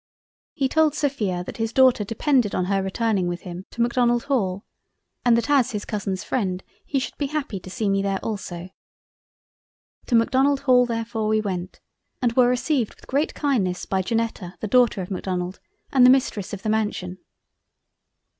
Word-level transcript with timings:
He 0.55 0.67
told 0.67 0.95
Sophia 0.95 1.43
that 1.43 1.57
his 1.57 1.71
Daughter 1.71 2.03
depended 2.03 2.55
on 2.55 2.65
her 2.65 2.81
returning 2.81 3.27
with 3.27 3.41
him 3.41 3.65
to 3.69 3.81
Macdonald 3.83 4.23
Hall, 4.23 4.65
and 5.23 5.37
that 5.37 5.47
as 5.47 5.73
his 5.73 5.85
Cousin's 5.85 6.23
freind 6.23 6.63
he 6.83 6.97
should 6.97 7.15
be 7.19 7.27
happy 7.27 7.59
to 7.59 7.69
see 7.69 7.87
me 7.87 8.01
there 8.01 8.17
also. 8.25 8.71
To 10.07 10.15
Macdonald 10.15 10.61
Hall, 10.61 10.87
therefore 10.87 11.27
we 11.27 11.39
went, 11.39 11.81
and 12.19 12.33
were 12.33 12.49
received 12.49 12.95
with 12.95 13.05
great 13.05 13.35
kindness 13.35 13.85
by 13.85 14.01
Janetta 14.01 14.55
the 14.59 14.67
Daughter 14.67 15.03
of 15.03 15.11
Macdonald, 15.11 15.59
and 15.91 16.03
the 16.03 16.09
Mistress 16.09 16.51
of 16.51 16.63
the 16.63 16.69
Mansion. 16.69 17.19